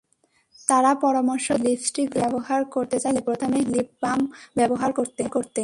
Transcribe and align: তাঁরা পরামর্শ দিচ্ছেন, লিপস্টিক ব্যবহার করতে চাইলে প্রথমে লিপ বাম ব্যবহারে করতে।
তাঁরা 0.67 0.91
পরামর্শ 1.03 1.45
দিচ্ছেন, 1.45 1.65
লিপস্টিক 1.65 2.07
ব্যবহার 2.13 2.61
করতে 2.75 2.97
চাইলে 2.99 3.21
প্রথমে 3.21 3.57
লিপ 3.73 3.89
বাম 4.01 4.19
ব্যবহারে 4.57 4.93
করতে। 5.35 5.59